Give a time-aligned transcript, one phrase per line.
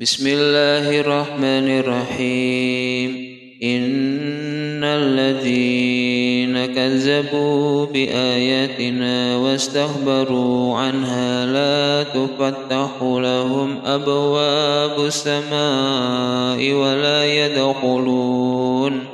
[0.00, 3.10] بسم الله الرحمن الرحيم
[3.62, 19.13] إن الذين كذبوا بآياتنا واستكبروا عنها لا تفتح لهم أبواب السماء ولا يدخلون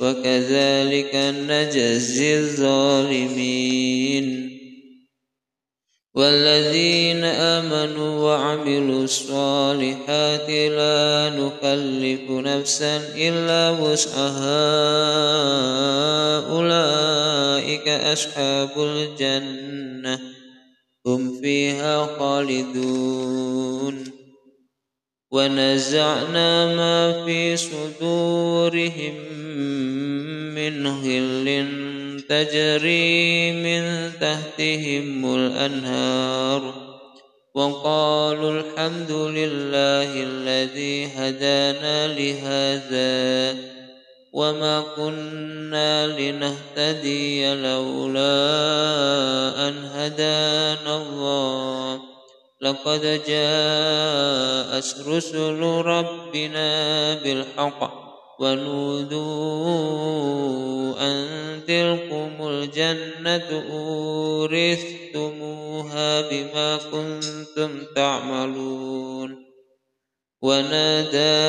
[0.00, 4.28] وكذلك نجزي الظالمين.
[6.14, 14.60] والذين آمنوا وعملوا الصالحات لا نكلف نفسا إلا وسعها.
[16.50, 20.20] أولئك أصحاب الجنة.
[21.06, 24.04] هم فيها خالدون.
[25.30, 29.14] ونزعنا ما في صدورهم
[30.58, 31.48] من غل
[32.28, 36.74] تجري من تحتهم الأنهار
[37.54, 43.58] وقالوا الحمد لله الذي هدانا لهذا
[44.32, 48.38] وما كنا لنهتدي لولا
[49.68, 52.00] أن هدانا الله.
[52.60, 58.07] لقد جاءت رسل ربنا بالحق
[58.38, 59.74] ونودوا
[61.00, 61.26] أن
[61.66, 65.00] تلكم الجنة أورثتموها
[66.20, 69.44] بما كنتم تعملون
[70.42, 71.48] ونادى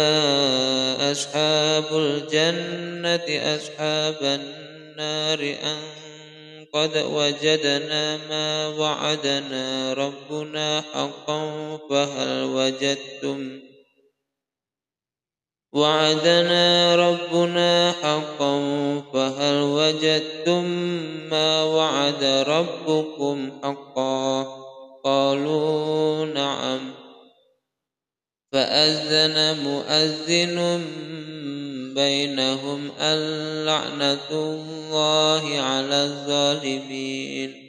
[1.12, 5.78] أصحاب الجنة أصحاب النار أن
[6.74, 13.69] قد وجدنا ما وعدنا ربنا حقا فهل وجدتم
[15.74, 18.60] وعدنا ربنا حقا
[19.14, 20.66] فهل وجدتم
[21.30, 24.44] ما وعد ربكم حقا؟
[25.04, 26.80] قالوا نعم.
[28.52, 30.82] فأذن مؤذن
[31.96, 37.69] بينهم اللعنة الله على الظالمين.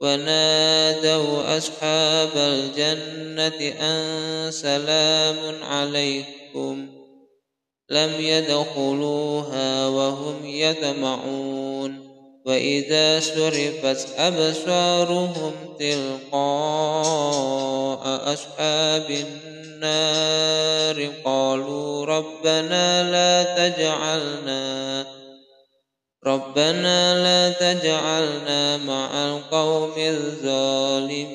[0.00, 6.88] ونادوا أصحاب الجنة أن سلام عليكم.
[7.90, 12.14] لم يدخلوها وهم يطمعون
[12.46, 16.34] وإذا صرفت أبصارهم تلقاء
[18.32, 25.06] أصحاب النار قالوا ربنا لا تجعلنا
[26.26, 31.34] ربنا لا تجعلنا مع القوم الظالمين.